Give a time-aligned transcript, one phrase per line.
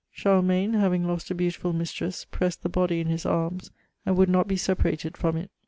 [0.09, 3.69] Charlemagne having lost a beautiful mistress, pressed the body in his arms,
[4.03, 5.51] and would not be separated from it.